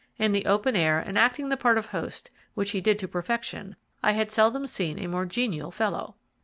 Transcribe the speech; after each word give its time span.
In 0.17 0.31
the 0.31 0.47
open 0.47 0.75
air, 0.75 0.97
and 0.97 1.15
acting 1.15 1.49
the 1.49 1.57
part 1.57 1.77
of 1.77 1.85
host, 1.85 2.31
which 2.55 2.71
he 2.71 2.81
did 2.81 2.97
to 2.97 3.07
perfection, 3.07 3.75
I 4.01 4.13
had 4.13 4.31
seldom 4.31 4.65
seen 4.65 4.97
a 4.97 5.05
more 5.05 5.27
genial 5.27 5.69
fellow. 5.69 6.15